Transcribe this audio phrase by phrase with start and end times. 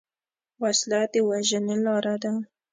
[0.61, 2.31] وسله د وژنې لاره ده